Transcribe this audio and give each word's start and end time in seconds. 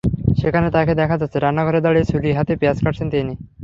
সেখানে 0.41 0.67
তাঁকে 0.75 0.93
দেখা 1.01 1.15
যাচ্ছে, 1.17 1.37
রান্নাঘরে 1.39 1.79
দাঁড়িয়ে 1.81 2.09
ছুরি 2.11 2.29
হাতে 2.37 2.53
পেঁয়াজ 2.59 2.77
কাটছেন 2.83 3.07
তিনি। 3.11 3.33